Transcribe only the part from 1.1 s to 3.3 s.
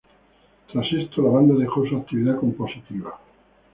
la banda dejó su actividad compositiva.